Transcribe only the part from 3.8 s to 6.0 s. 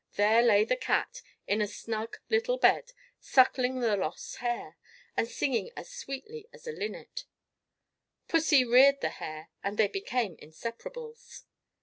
the lost hare, and singing as